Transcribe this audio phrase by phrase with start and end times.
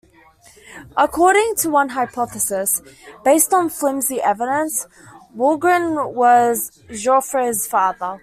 [0.97, 2.81] According to one hypothesis,
[3.23, 4.87] based on flimsy evidence,
[5.37, 8.19] Wulgrin was Jaufre's father.